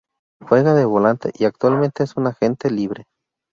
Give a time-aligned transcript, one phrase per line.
[0.43, 3.05] Juega de volante y actualmente es un agente libre.